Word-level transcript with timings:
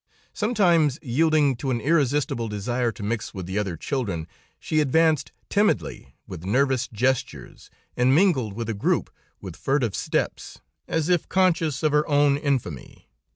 Sometimes, 0.33 0.97
yielding 1.03 1.55
to 1.57 1.69
an 1.69 1.79
irresistible 1.79 2.47
desire 2.47 2.91
to 2.91 3.03
mix 3.03 3.35
with 3.35 3.45
the 3.45 3.59
other 3.59 3.77
children, 3.77 4.27
she 4.59 4.79
advanced, 4.79 5.31
timidly, 5.47 6.15
with 6.25 6.43
nervous 6.43 6.87
gestures, 6.87 7.69
and 7.95 8.15
mingled 8.15 8.53
with 8.53 8.67
a 8.67 8.73
group, 8.73 9.11
with 9.41 9.55
furtive 9.55 9.93
steps, 9.95 10.59
as 10.87 11.07
if 11.07 11.29
conscious 11.29 11.83
of 11.83 11.91
her 11.91 12.07
own 12.07 12.35
infamy. 12.37 13.09